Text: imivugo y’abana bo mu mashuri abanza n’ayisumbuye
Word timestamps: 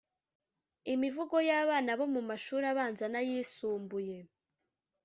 imivugo 0.93 1.35
y’abana 1.49 1.91
bo 1.99 2.05
mu 2.13 2.21
mashuri 2.29 2.65
abanza 2.73 3.05
n’ayisumbuye 3.09 4.17